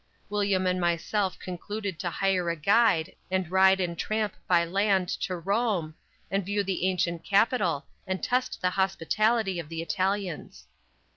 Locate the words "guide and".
2.55-3.51